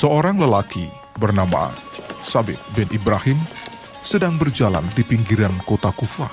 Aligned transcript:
Seorang 0.00 0.40
lelaki 0.40 0.88
bernama 1.20 1.76
Sabit 2.24 2.56
bin 2.72 2.88
Ibrahim 2.88 3.36
sedang 4.00 4.40
berjalan 4.40 4.80
di 4.96 5.04
pinggiran 5.04 5.52
kota 5.68 5.92
Kufah. 5.92 6.32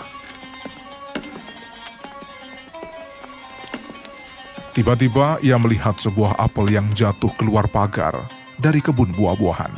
Tiba-tiba 4.71 5.43
ia 5.43 5.59
melihat 5.59 5.99
sebuah 5.99 6.39
apel 6.39 6.79
yang 6.79 6.95
jatuh 6.95 7.27
keluar 7.35 7.67
pagar 7.67 8.31
dari 8.55 8.79
kebun 8.79 9.11
buah-buahan. 9.11 9.75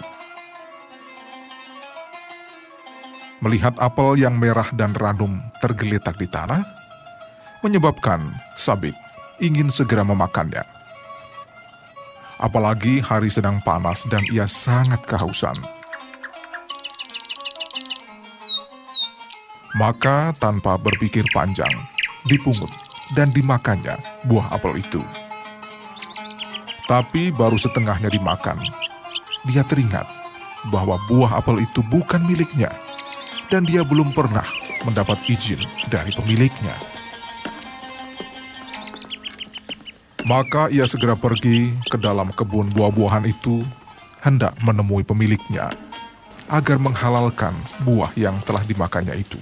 Melihat 3.42 3.74
apel 3.82 4.22
yang 4.22 4.38
merah 4.38 4.70
dan 4.70 4.94
ranum 4.94 5.42
tergeletak 5.66 6.14
di 6.22 6.30
tanah, 6.30 6.62
menyebabkan 7.66 8.38
Sabit 8.54 8.94
ingin 9.42 9.74
segera 9.74 10.06
memakannya. 10.06 10.79
Apalagi 12.40 13.04
hari 13.04 13.28
sedang 13.28 13.60
panas 13.68 14.08
dan 14.08 14.24
ia 14.32 14.48
sangat 14.48 15.04
kehausan. 15.04 15.56
Maka 19.76 20.32
tanpa 20.40 20.80
berpikir 20.80 21.28
panjang, 21.36 21.72
dipungut 22.26 22.72
dan 23.12 23.28
dimakannya 23.36 24.00
buah 24.26 24.56
apel 24.56 24.80
itu. 24.80 25.04
Tapi 26.88 27.30
baru 27.30 27.60
setengahnya 27.60 28.10
dimakan, 28.10 28.58
dia 29.46 29.62
teringat 29.68 30.08
bahwa 30.74 30.98
buah 31.12 31.44
apel 31.44 31.62
itu 31.62 31.86
bukan 31.86 32.24
miliknya 32.26 32.72
dan 33.54 33.68
dia 33.68 33.86
belum 33.86 34.16
pernah 34.16 34.48
mendapat 34.88 35.22
izin 35.28 35.62
dari 35.92 36.10
pemiliknya. 36.16 36.74
Maka 40.28 40.68
ia 40.68 40.84
segera 40.84 41.16
pergi 41.16 41.72
ke 41.88 41.96
dalam 41.96 42.34
kebun 42.36 42.68
buah-buahan 42.76 43.24
itu 43.30 43.64
hendak 44.20 44.52
menemui 44.60 45.08
pemiliknya 45.08 45.72
agar 46.52 46.82
menghalalkan 46.82 47.56
buah 47.88 48.12
yang 48.20 48.36
telah 48.44 48.66
dimakannya 48.66 49.16
itu. 49.16 49.40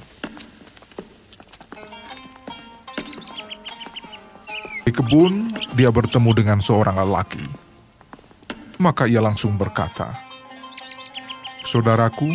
Di 4.85 4.91
kebun, 4.93 5.49
dia 5.73 5.91
bertemu 5.91 6.31
dengan 6.31 6.59
seorang 6.61 6.95
lelaki. 6.95 7.43
Maka 8.77 9.09
ia 9.09 9.19
langsung 9.19 9.57
berkata, 9.57 10.13
Saudaraku, 11.65 12.31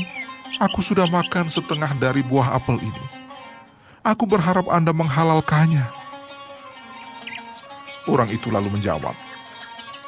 aku 0.61 0.85
sudah 0.85 1.09
makan 1.09 1.49
setengah 1.49 1.97
dari 1.97 2.21
buah 2.21 2.59
apel 2.59 2.77
ini. 2.83 3.07
Aku 4.03 4.27
berharap 4.27 4.67
Anda 4.69 4.91
menghalalkannya. 4.91 6.02
Orang 8.11 8.29
itu 8.31 8.51
lalu 8.51 8.73
menjawab, 8.73 9.15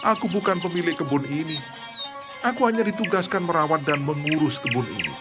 Aku 0.04 0.28
bukan 0.28 0.60
pemilik 0.60 0.92
kebun 0.92 1.24
ini. 1.26 1.56
Aku 2.44 2.68
hanya 2.68 2.84
ditugaskan 2.84 3.46
merawat 3.46 3.88
dan 3.88 4.04
mengurus 4.04 4.60
kebun 4.60 4.84
ini. 4.90 5.14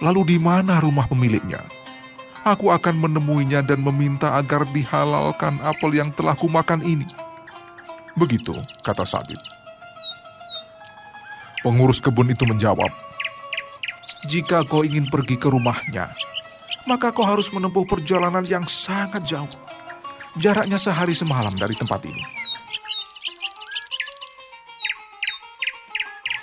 Lalu 0.00 0.36
di 0.36 0.38
mana 0.40 0.80
rumah 0.80 1.04
pemiliknya? 1.04 1.60
aku 2.44 2.72
akan 2.72 2.96
menemuinya 2.96 3.60
dan 3.60 3.84
meminta 3.84 4.36
agar 4.36 4.64
dihalalkan 4.68 5.60
apel 5.60 5.92
yang 5.92 6.08
telah 6.12 6.32
kumakan 6.36 6.80
ini. 6.80 7.06
Begitu 8.16 8.56
kata 8.80 9.04
Sabit. 9.04 9.38
Pengurus 11.60 12.00
kebun 12.00 12.32
itu 12.32 12.48
menjawab, 12.48 12.88
Jika 14.24 14.64
kau 14.64 14.84
ingin 14.84 15.06
pergi 15.08 15.36
ke 15.36 15.48
rumahnya, 15.48 16.12
maka 16.88 17.12
kau 17.12 17.24
harus 17.24 17.52
menempuh 17.52 17.84
perjalanan 17.84 18.42
yang 18.48 18.64
sangat 18.64 19.22
jauh. 19.24 19.48
Jaraknya 20.38 20.78
sehari 20.78 21.16
semalam 21.16 21.50
dari 21.58 21.74
tempat 21.74 22.06
ini. 22.06 22.22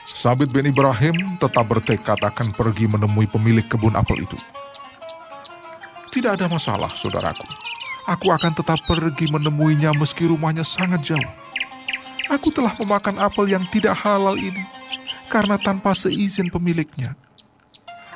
Sabit 0.04 0.50
bin 0.50 0.66
Ibrahim 0.68 1.38
tetap 1.38 1.64
bertekad 1.70 2.18
akan 2.20 2.50
pergi 2.52 2.90
menemui 2.90 3.30
pemilik 3.30 3.64
kebun 3.64 3.94
apel 3.94 4.26
itu. 4.26 4.36
Tidak 6.12 6.34
ada 6.34 6.50
masalah, 6.50 6.90
saudaraku. 6.98 7.46
Aku 8.10 8.34
akan 8.34 8.56
tetap 8.56 8.82
pergi 8.90 9.30
menemuinya 9.30 9.94
meski 9.94 10.26
rumahnya 10.26 10.66
sangat 10.66 11.14
jauh. 11.14 11.32
Aku 12.34 12.50
telah 12.50 12.74
memakan 12.82 13.22
apel 13.22 13.52
yang 13.52 13.64
tidak 13.70 13.94
halal 14.00 14.36
ini 14.36 14.66
karena 15.30 15.56
tanpa 15.60 15.94
seizin 15.94 16.50
pemiliknya. 16.50 17.16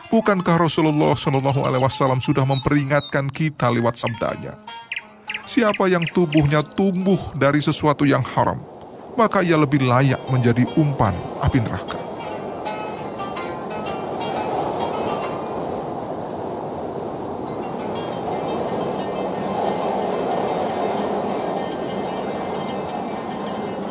Bukankah 0.10 0.68
Rasulullah 0.68 1.16
Shallallahu 1.16 1.64
Alaihi 1.64 1.84
Wasallam 1.84 2.20
sudah 2.20 2.44
memperingatkan 2.44 3.32
kita 3.32 3.72
lewat 3.72 3.96
sabdanya? 3.96 4.71
Siapa 5.52 5.84
yang 5.92 6.08
tubuhnya 6.08 6.64
tumbuh 6.64 7.20
dari 7.36 7.60
sesuatu 7.60 8.08
yang 8.08 8.24
haram, 8.24 8.56
maka 9.20 9.44
ia 9.44 9.60
lebih 9.60 9.84
layak 9.84 10.24
menjadi 10.32 10.64
umpan 10.80 11.12
api 11.44 11.60
neraka. 11.60 12.00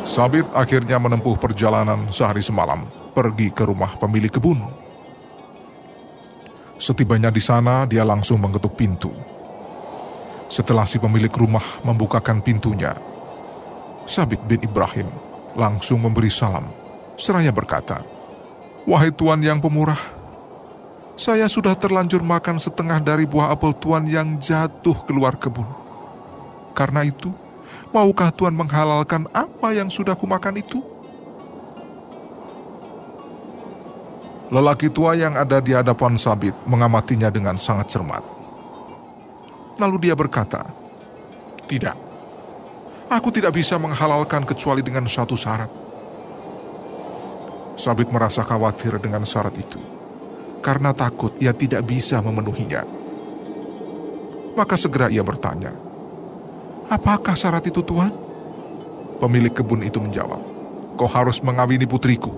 Sabit 0.01 0.49
akhirnya 0.57 0.97
menempuh 0.97 1.37
perjalanan 1.37 2.09
sehari 2.09 2.41
semalam 2.41 2.89
pergi 3.13 3.53
ke 3.53 3.69
rumah 3.69 4.01
pemilik 4.01 4.33
kebun. 4.33 4.65
Setibanya 6.81 7.29
di 7.29 7.37
sana, 7.37 7.85
dia 7.85 8.01
langsung 8.01 8.41
mengetuk 8.41 8.73
pintu. 8.73 9.13
Setelah 10.51 10.83
si 10.83 10.99
pemilik 10.99 11.31
rumah 11.31 11.63
membukakan 11.87 12.43
pintunya, 12.43 12.91
Sabit 14.03 14.43
bin 14.43 14.59
Ibrahim 14.59 15.07
langsung 15.55 16.03
memberi 16.03 16.27
salam, 16.27 16.67
seraya 17.15 17.55
berkata, 17.55 18.03
Wahai 18.83 19.15
Tuan 19.15 19.39
yang 19.39 19.63
pemurah, 19.63 19.99
saya 21.15 21.47
sudah 21.47 21.71
terlanjur 21.79 22.19
makan 22.19 22.59
setengah 22.59 22.99
dari 22.99 23.23
buah 23.23 23.55
apel 23.55 23.71
Tuan 23.79 24.03
yang 24.03 24.35
jatuh 24.35 25.07
keluar 25.07 25.39
kebun. 25.39 25.71
Karena 26.75 27.07
itu, 27.07 27.31
Maukah 27.91 28.31
Tuhan 28.31 28.55
menghalalkan 28.55 29.27
apa 29.35 29.75
yang 29.75 29.91
sudah 29.91 30.15
kumakan 30.15 30.63
itu? 30.63 30.79
Lelaki 34.47 34.87
tua 34.87 35.15
yang 35.15 35.35
ada 35.35 35.59
di 35.59 35.75
hadapan 35.75 36.15
Sabit 36.15 36.55
mengamatinya 36.63 37.27
dengan 37.27 37.59
sangat 37.59 37.91
cermat. 37.91 38.40
Lalu 39.81 39.97
dia 39.97 40.13
berkata, 40.13 40.61
Tidak, 41.65 41.97
aku 43.09 43.33
tidak 43.33 43.57
bisa 43.57 43.81
menghalalkan 43.81 44.45
kecuali 44.45 44.85
dengan 44.85 45.09
satu 45.09 45.33
syarat. 45.33 45.73
Sabit 47.81 48.13
merasa 48.13 48.45
khawatir 48.45 49.01
dengan 49.01 49.25
syarat 49.25 49.57
itu, 49.57 49.81
karena 50.61 50.93
takut 50.93 51.33
ia 51.41 51.49
tidak 51.49 51.81
bisa 51.81 52.21
memenuhinya. 52.21 52.85
Maka 54.53 54.77
segera 54.77 55.09
ia 55.09 55.25
bertanya, 55.25 55.73
Apakah 56.85 57.33
syarat 57.33 57.65
itu 57.65 57.81
Tuhan? 57.81 58.13
Pemilik 59.17 59.49
kebun 59.49 59.81
itu 59.81 59.97
menjawab, 59.97 60.43
Kau 60.93 61.09
harus 61.09 61.41
mengawini 61.41 61.89
putriku. 61.89 62.29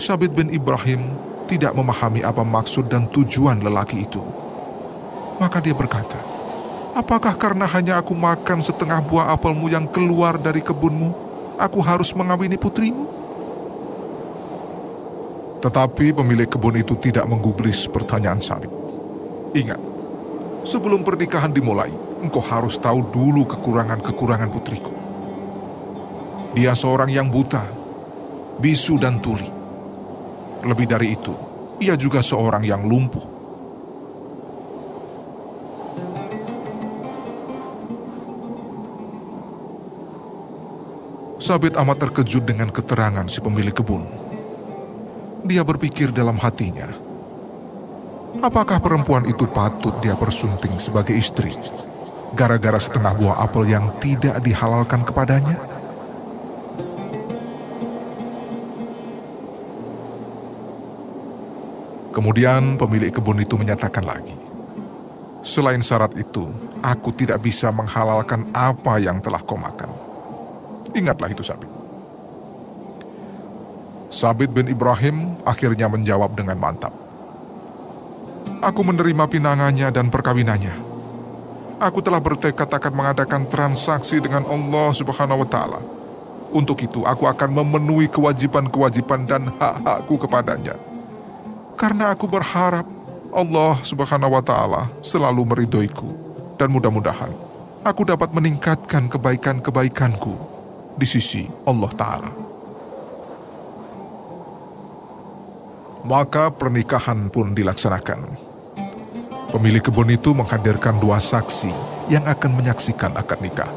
Sabit 0.00 0.32
bin 0.32 0.48
Ibrahim 0.48 1.12
tidak 1.44 1.76
memahami 1.76 2.24
apa 2.24 2.40
maksud 2.40 2.88
dan 2.88 3.12
tujuan 3.12 3.60
lelaki 3.60 4.08
itu. 4.08 4.41
Maka 5.42 5.58
dia 5.58 5.74
berkata, 5.74 6.22
Apakah 6.94 7.34
karena 7.34 7.66
hanya 7.66 7.98
aku 7.98 8.14
makan 8.14 8.62
setengah 8.62 9.02
buah 9.02 9.34
apelmu 9.34 9.66
yang 9.66 9.90
keluar 9.90 10.38
dari 10.38 10.62
kebunmu, 10.62 11.10
aku 11.58 11.82
harus 11.82 12.14
mengawini 12.14 12.54
putrimu? 12.54 13.10
Tetapi 15.58 16.14
pemilik 16.14 16.46
kebun 16.46 16.78
itu 16.78 16.94
tidak 17.02 17.26
menggubris 17.26 17.90
pertanyaan 17.90 18.38
Sabit. 18.38 18.70
Ingat, 19.56 19.80
Sebelum 20.62 21.02
pernikahan 21.02 21.50
dimulai, 21.50 21.90
engkau 22.22 22.38
harus 22.38 22.78
tahu 22.78 23.02
dulu 23.10 23.42
kekurangan-kekurangan 23.50 24.46
putriku. 24.46 24.94
Dia 26.54 26.70
seorang 26.70 27.10
yang 27.10 27.26
buta, 27.26 27.66
bisu 28.62 28.94
dan 28.94 29.18
tuli. 29.18 29.50
Lebih 30.62 30.86
dari 30.86 31.18
itu, 31.18 31.34
ia 31.82 31.98
juga 31.98 32.22
seorang 32.22 32.62
yang 32.62 32.86
lumpuh. 32.86 33.41
Sabit 41.52 41.76
amat 41.76 42.08
terkejut 42.08 42.48
dengan 42.48 42.72
keterangan 42.72 43.28
si 43.28 43.36
pemilik 43.44 43.76
kebun. 43.76 44.08
Dia 45.44 45.60
berpikir 45.60 46.08
dalam 46.08 46.40
hatinya, 46.40 46.88
Apakah 48.40 48.80
perempuan 48.80 49.28
itu 49.28 49.44
patut 49.44 49.92
dia 50.00 50.16
persunting 50.16 50.80
sebagai 50.80 51.12
istri? 51.12 51.52
Gara-gara 52.32 52.80
setengah 52.80 53.12
buah 53.20 53.44
apel 53.44 53.68
yang 53.68 53.92
tidak 54.00 54.40
dihalalkan 54.40 55.04
kepadanya? 55.04 55.60
Kemudian 62.16 62.80
pemilik 62.80 63.12
kebun 63.12 63.44
itu 63.44 63.60
menyatakan 63.60 64.08
lagi, 64.08 64.32
Selain 65.44 65.84
syarat 65.84 66.16
itu, 66.16 66.48
aku 66.80 67.12
tidak 67.12 67.44
bisa 67.44 67.68
menghalalkan 67.68 68.48
apa 68.56 68.96
yang 68.96 69.20
telah 69.20 69.44
kau 69.44 69.60
makan. 69.60 70.11
Ingatlah 70.92 71.28
itu 71.32 71.44
Sabi. 71.44 71.66
Sabit 74.12 74.52
bin 74.52 74.68
Ibrahim 74.68 75.40
akhirnya 75.48 75.88
menjawab 75.88 76.36
dengan 76.36 76.60
mantap. 76.60 76.92
Aku 78.60 78.84
menerima 78.84 79.24
pinangannya 79.26 79.88
dan 79.88 80.12
perkawinannya. 80.12 80.92
Aku 81.82 81.98
telah 82.04 82.22
bertekad 82.22 82.68
akan 82.68 82.92
mengadakan 82.94 83.48
transaksi 83.48 84.22
dengan 84.22 84.46
Allah 84.46 84.94
Subhanahu 84.94 85.42
wa 85.42 85.48
taala. 85.48 85.80
Untuk 86.52 86.78
itu 86.84 87.02
aku 87.02 87.24
akan 87.24 87.48
memenuhi 87.48 88.12
kewajiban-kewajiban 88.12 89.24
dan 89.24 89.48
hak-hakku 89.56 90.20
kepadanya. 90.20 90.76
Karena 91.74 92.12
aku 92.12 92.28
berharap 92.28 92.84
Allah 93.32 93.80
Subhanahu 93.80 94.36
wa 94.36 94.44
taala 94.44 94.92
selalu 95.00 95.42
meridhoiku 95.48 96.12
dan 96.60 96.68
mudah-mudahan 96.68 97.32
aku 97.82 98.06
dapat 98.06 98.30
meningkatkan 98.30 99.10
kebaikan-kebaikanku 99.10 100.51
di 100.96 101.06
sisi 101.08 101.48
Allah 101.64 101.92
taala. 101.92 102.30
Maka 106.02 106.50
pernikahan 106.50 107.30
pun 107.30 107.54
dilaksanakan. 107.54 108.50
Pemilik 109.54 109.84
kebun 109.84 110.10
itu 110.10 110.34
menghadirkan 110.34 110.98
dua 110.98 111.22
saksi 111.22 111.70
yang 112.10 112.26
akan 112.26 112.58
menyaksikan 112.58 113.14
akad 113.14 113.38
nikah. 113.38 113.70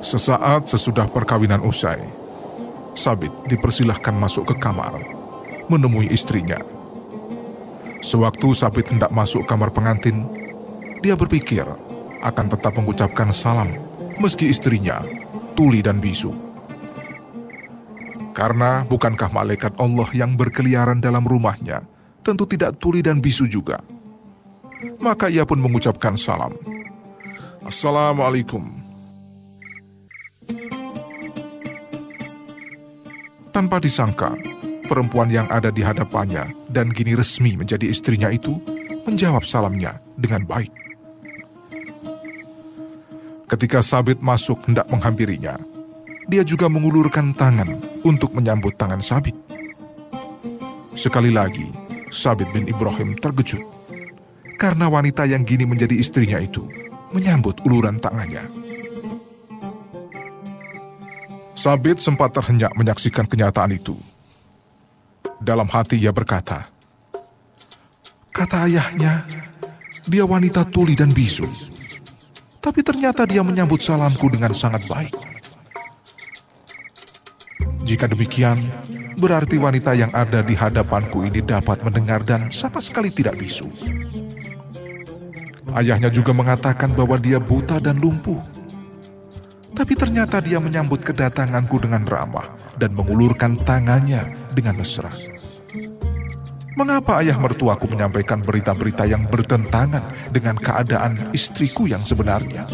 Sesaat 0.00 0.70
sesudah 0.70 1.10
perkawinan 1.10 1.60
usai, 1.66 1.98
Sabit 2.94 3.32
dipersilahkan 3.48 4.14
masuk 4.14 4.48
ke 4.48 4.54
kamar, 4.62 4.96
menemui 5.66 6.08
istrinya. 6.12 6.60
Sewaktu 8.00 8.54
Sabit 8.54 8.92
hendak 8.94 9.12
masuk 9.12 9.44
kamar 9.44 9.74
pengantin, 9.74 10.24
dia 11.04 11.16
berpikir 11.16 11.66
akan 12.20 12.46
tetap 12.52 12.72
mengucapkan 12.76 13.32
salam 13.32 13.68
meski 14.20 14.52
istrinya 14.52 15.00
tuli 15.56 15.80
dan 15.80 15.98
bisu. 16.00 16.32
Karena 18.36 18.86
bukankah 18.86 19.28
malaikat 19.32 19.76
Allah 19.76 20.08
yang 20.16 20.38
berkeliaran 20.38 21.02
dalam 21.02 21.26
rumahnya 21.26 21.84
tentu 22.24 22.44
tidak 22.48 22.78
tuli 22.80 23.04
dan 23.04 23.18
bisu 23.18 23.48
juga. 23.48 23.80
Maka 25.00 25.28
ia 25.28 25.44
pun 25.44 25.60
mengucapkan 25.60 26.16
salam. 26.16 26.56
Assalamualaikum. 27.64 28.64
Tanpa 33.50 33.76
disangka, 33.82 34.32
perempuan 34.88 35.28
yang 35.28 35.44
ada 35.52 35.68
di 35.68 35.84
hadapannya 35.84 36.48
dan 36.72 36.88
kini 36.94 37.12
resmi 37.12 37.60
menjadi 37.60 37.92
istrinya 37.92 38.32
itu 38.32 38.56
menjawab 39.04 39.44
salamnya 39.44 40.00
dengan 40.16 40.46
baik. 40.48 40.89
Ketika 43.50 43.82
Sabit 43.82 44.22
masuk 44.22 44.62
hendak 44.70 44.86
menghampirinya, 44.86 45.58
dia 46.30 46.46
juga 46.46 46.70
mengulurkan 46.70 47.34
tangan 47.34 47.66
untuk 48.06 48.30
menyambut 48.30 48.78
tangan 48.78 49.02
Sabit. 49.02 49.34
Sekali 50.94 51.34
lagi, 51.34 51.66
Sabit 52.14 52.46
bin 52.54 52.70
Ibrahim 52.70 53.18
terkejut 53.18 53.58
karena 54.54 54.86
wanita 54.86 55.26
yang 55.26 55.42
kini 55.42 55.66
menjadi 55.66 55.98
istrinya 55.98 56.38
itu 56.38 56.62
menyambut 57.10 57.58
uluran 57.66 57.98
tangannya. 57.98 58.46
Sabit 61.58 61.98
sempat 61.98 62.30
terhenyak 62.30 62.70
menyaksikan 62.78 63.26
kenyataan 63.26 63.74
itu. 63.74 63.98
Dalam 65.42 65.66
hati 65.66 65.98
ia 65.98 66.14
berkata, 66.14 66.70
Kata 68.30 68.70
ayahnya, 68.70 69.26
dia 70.06 70.22
wanita 70.22 70.62
tuli 70.70 70.94
dan 70.94 71.10
bisu. 71.10 71.79
Tapi 72.60 72.80
ternyata 72.84 73.24
dia 73.24 73.40
menyambut 73.40 73.80
salamku 73.80 74.28
dengan 74.28 74.52
sangat 74.52 74.84
baik. 74.84 75.16
Jika 77.88 78.06
demikian, 78.06 78.60
berarti 79.16 79.56
wanita 79.56 79.96
yang 79.96 80.12
ada 80.12 80.44
di 80.44 80.52
hadapanku 80.52 81.24
ini 81.24 81.40
dapat 81.40 81.80
mendengar 81.80 82.20
dan 82.20 82.52
sama 82.52 82.84
sekali 82.84 83.08
tidak 83.08 83.34
bisu. 83.40 83.66
Ayahnya 85.72 86.12
juga 86.12 86.36
mengatakan 86.36 86.92
bahwa 86.92 87.16
dia 87.16 87.40
buta 87.40 87.80
dan 87.80 87.96
lumpuh. 87.96 88.38
Tapi 89.72 89.96
ternyata 89.96 90.44
dia 90.44 90.60
menyambut 90.60 91.00
kedatanganku 91.00 91.80
dengan 91.80 92.04
ramah 92.04 92.52
dan 92.76 92.92
mengulurkan 92.92 93.56
tangannya 93.64 94.20
dengan 94.52 94.76
mesra. 94.76 95.08
Mengapa 96.80 97.20
ayah 97.20 97.36
mertuaku 97.36 97.92
menyampaikan 97.92 98.40
berita-berita 98.40 99.04
yang 99.04 99.28
bertentangan 99.28 100.00
dengan 100.32 100.56
keadaan 100.56 101.28
istriku 101.36 101.84
yang 101.84 102.00
sebenarnya? 102.00 102.64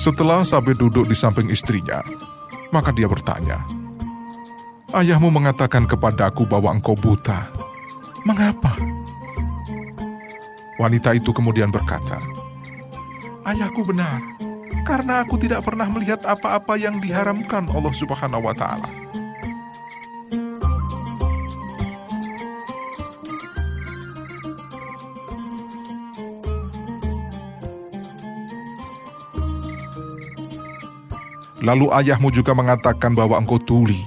Setelah 0.00 0.40
Sabit 0.40 0.80
duduk 0.80 1.04
di 1.04 1.12
samping 1.12 1.52
istrinya, 1.52 2.00
maka 2.72 2.96
dia 2.96 3.04
bertanya, 3.04 3.60
Ayahmu 4.96 5.28
mengatakan 5.28 5.84
kepadaku 5.84 6.48
bahwa 6.48 6.72
engkau 6.72 6.96
buta. 6.96 7.52
Mengapa? 8.24 8.72
Wanita 10.80 11.12
itu 11.12 11.28
kemudian 11.36 11.68
berkata, 11.68 12.16
Ayahku 13.44 13.84
benar, 13.84 14.16
karena 14.86 15.26
aku 15.26 15.34
tidak 15.34 15.66
pernah 15.66 15.90
melihat 15.90 16.22
apa-apa 16.22 16.78
yang 16.78 17.02
diharamkan 17.02 17.66
Allah 17.74 17.90
Subhanahu 17.90 18.38
wa 18.38 18.54
Ta'ala. 18.54 18.86
Lalu 31.66 31.90
ayahmu 31.90 32.30
juga 32.30 32.54
mengatakan 32.54 33.10
bahwa 33.10 33.42
engkau 33.42 33.58
tuli. 33.58 34.06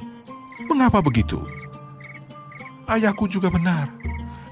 Mengapa 0.71 1.03
begitu? 1.03 1.43
Ayahku 2.87 3.27
juga 3.27 3.51
benar, 3.51 3.91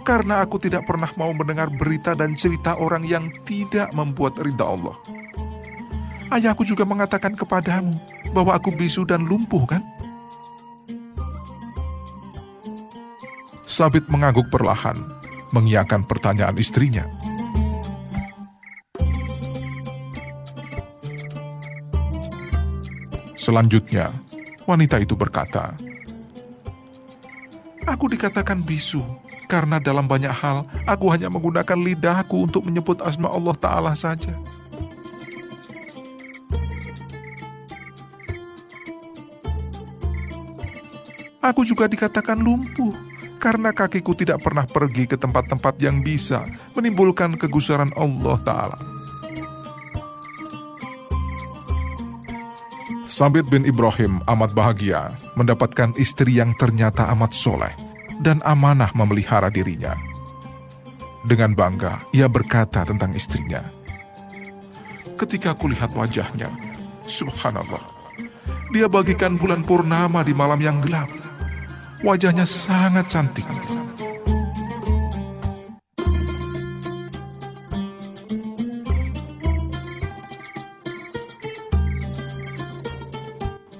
karena 0.03 0.43
aku 0.43 0.59
tidak 0.59 0.83
pernah 0.83 1.07
mau 1.15 1.31
mendengar 1.31 1.71
berita 1.71 2.19
dan 2.19 2.35
cerita 2.35 2.75
orang 2.75 3.07
yang 3.07 3.31
tidak 3.47 3.87
membuat 3.95 4.35
ridha 4.43 4.67
Allah. 4.67 4.99
Ayahku 6.27 6.67
juga 6.67 6.83
mengatakan 6.83 7.31
kepadamu 7.39 7.95
bahwa 8.35 8.51
aku 8.51 8.75
bisu 8.75 9.07
dan 9.07 9.23
lumpuh 9.23 9.63
kan? 9.63 9.79
Sabit 13.63 14.09
mengangguk 14.11 14.51
perlahan, 14.51 14.97
mengiakan 15.55 16.03
pertanyaan 16.03 16.57
istrinya. 16.59 17.07
Selanjutnya, 23.39 24.11
wanita 24.67 24.99
itu 24.99 25.15
berkata, 25.15 25.71
Aku 27.87 28.11
dikatakan 28.11 28.59
bisu, 28.67 28.99
karena 29.47 29.79
dalam 29.79 30.03
banyak 30.03 30.35
hal 30.35 30.67
aku 30.83 31.07
hanya 31.07 31.31
menggunakan 31.31 31.79
lidahku 31.79 32.51
untuk 32.51 32.67
menyebut 32.67 32.99
asma 32.99 33.31
Allah 33.31 33.55
Ta'ala 33.55 33.95
saja. 33.95 34.35
Aku 41.57 41.65
juga 41.65 41.89
dikatakan 41.89 42.37
lumpuh, 42.37 42.93
karena 43.41 43.73
kakiku 43.73 44.13
tidak 44.13 44.45
pernah 44.45 44.69
pergi 44.69 45.09
ke 45.09 45.17
tempat-tempat 45.17 45.81
yang 45.81 46.05
bisa 46.05 46.45
menimbulkan 46.77 47.33
kegusaran 47.33 47.89
Allah 47.97 48.37
Ta'ala. 48.45 48.77
Sabit 53.09 53.49
bin 53.49 53.65
Ibrahim 53.65 54.21
amat 54.29 54.53
bahagia 54.53 55.17
mendapatkan 55.33 55.97
istri 55.97 56.37
yang 56.37 56.53
ternyata 56.61 57.09
amat 57.17 57.33
soleh 57.33 57.73
dan 58.21 58.37
amanah 58.45 58.93
memelihara 58.93 59.49
dirinya. 59.49 59.97
Dengan 61.25 61.57
bangga, 61.57 62.05
ia 62.13 62.29
berkata 62.29 62.85
tentang 62.85 63.17
istrinya, 63.17 63.65
Ketika 65.17 65.57
kulihat 65.57 65.89
wajahnya, 65.97 66.53
subhanallah, 67.09 67.81
dia 68.69 68.85
bagikan 68.85 69.33
bulan 69.41 69.65
purnama 69.65 70.21
di 70.21 70.37
malam 70.37 70.61
yang 70.61 70.77
gelap. 70.85 71.25
Wajahnya 72.05 72.45
sangat 72.45 73.09
cantik. 73.09 73.49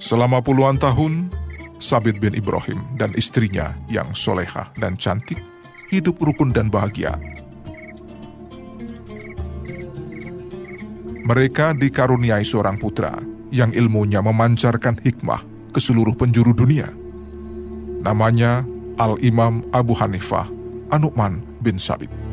Selama 0.01 0.41
puluhan 0.41 0.81
tahun, 0.81 1.29
Sabit 1.77 2.17
bin 2.17 2.33
Ibrahim 2.33 2.81
dan 2.97 3.13
istrinya 3.13 3.77
yang 3.85 4.09
soleha 4.17 4.65
dan 4.81 4.97
cantik 4.97 5.37
hidup 5.93 6.17
rukun 6.17 6.49
dan 6.49 6.73
bahagia. 6.73 7.21
Mereka 11.27 11.77
dikaruniai 11.77 12.41
seorang 12.41 12.81
putra 12.81 13.13
yang 13.53 13.69
ilmunya 13.77 14.25
memancarkan 14.25 14.97
hikmah 15.05 15.69
ke 15.69 15.77
seluruh 15.77 16.17
penjuru 16.17 16.55
dunia. 16.55 17.06
Namanya 18.07 18.63
Al-Imam 18.95 19.67
Abu 19.75 19.91
Hanifah 19.91 20.47
Anu'man 20.95 21.43
bin 21.59 21.75
Sabit. 21.75 22.26